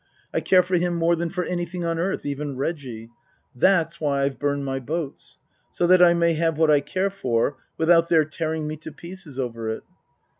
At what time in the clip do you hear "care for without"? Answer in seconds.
6.79-8.09